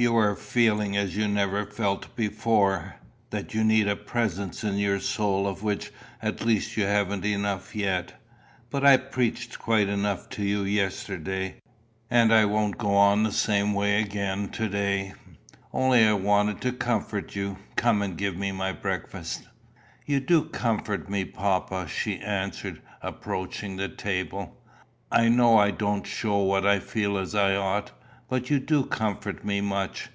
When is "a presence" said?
3.88-4.62